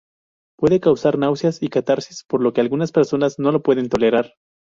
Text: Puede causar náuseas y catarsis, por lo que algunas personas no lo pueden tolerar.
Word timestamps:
Puede 0.57 0.79
causar 0.79 1.19
náuseas 1.19 1.61
y 1.61 1.67
catarsis, 1.67 2.23
por 2.27 2.41
lo 2.41 2.53
que 2.53 2.61
algunas 2.61 2.91
personas 2.91 3.37
no 3.37 3.51
lo 3.51 3.61
pueden 3.61 3.87
tolerar. 3.87 4.33